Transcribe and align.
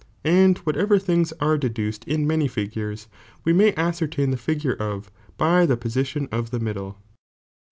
Mill 0.25 0.55
whatever 0.63 0.97
things 0.97 1.31
are 1.33 1.59
deduced 1.59 2.05
in 2.05 2.25
many 2.25 2.47
figures, 2.47 3.07
we 3.43 3.53
may 3.53 3.71
^^uoertain 3.73 4.31
the 4.31 4.35
figure 4.35 4.73
of 4.73 5.11
by 5.37 5.63
tie 5.67 5.75
position 5.75 6.27
of 6.31 6.49
the 6.49 6.59
middle. 6.59 6.97